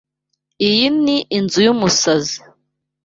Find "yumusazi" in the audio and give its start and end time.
1.65-2.37